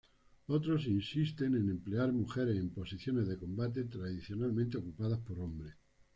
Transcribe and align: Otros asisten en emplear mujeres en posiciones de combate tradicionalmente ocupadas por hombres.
Otros 0.47 0.87
asisten 0.87 1.53
en 1.53 1.69
emplear 1.69 2.11
mujeres 2.11 2.57
en 2.57 2.71
posiciones 2.71 3.27
de 3.27 3.37
combate 3.37 3.83
tradicionalmente 3.83 4.79
ocupadas 4.79 5.19
por 5.19 5.37
hombres. 5.39 5.75